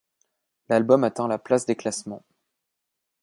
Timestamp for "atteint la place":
1.03-1.67